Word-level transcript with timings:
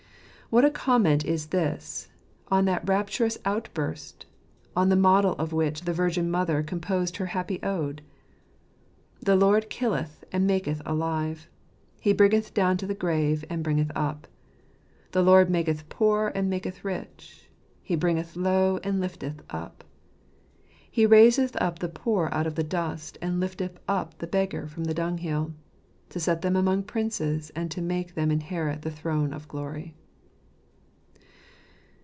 What 0.51 0.65
a 0.65 0.69
comment 0.69 1.23
is 1.23 1.47
this 1.47 2.09
on 2.49 2.65
that 2.65 2.85
rap 2.85 3.09
turous 3.09 3.37
outburst, 3.45 4.25
on 4.75 4.89
the 4.89 4.97
model 4.97 5.31
of 5.37 5.53
which 5.53 5.83
the 5.83 5.93
Virgin 5.93 6.29
Mother 6.29 6.61
composed 6.61 7.15
her 7.15 7.27
happy 7.27 7.57
ode! 7.63 8.01
•'The 9.23 9.39
Lord 9.39 9.69
killeth, 9.69 10.25
and 10.29 10.45
maketh 10.45 10.81
alive; 10.85 11.47
He 12.01 12.11
bringeth 12.11 12.53
down 12.53 12.75
to 12.79 12.85
the 12.85 12.93
grave. 12.93 13.45
And 13.49 13.63
briugeth 13.63 13.91
up. 13.95 14.27
The 15.13 15.21
Lord 15.21 15.49
maketh 15.49 15.87
poor, 15.87 16.33
and 16.35 16.49
maketh 16.49 16.83
rich; 16.83 17.49
He 17.81 17.95
bringeth 17.95 18.35
low, 18.35 18.77
and 18.83 18.99
lifteth 18.99 19.41
up. 19.51 19.85
He 20.91 21.07
raisetb 21.07 21.55
up 21.61 21.79
the 21.79 21.87
poor 21.87 22.27
out 22.33 22.45
of 22.45 22.55
the 22.55 22.63
dust, 22.65 23.17
And 23.21 23.39
lifteth 23.39 23.79
up 23.87 24.17
the 24.17 24.27
beggar 24.27 24.67
From 24.67 24.83
the 24.83 24.93
dunghill, 24.93 25.53
To 26.09 26.19
set 26.19 26.41
them 26.41 26.57
among 26.57 26.83
princes, 26.83 27.51
And 27.55 27.71
to 27.71 27.81
make 27.81 28.15
them 28.15 28.29
inherit 28.31 28.81
The 28.81 28.91
throne 28.91 29.31
of 29.31 29.47
glory." 29.47 29.95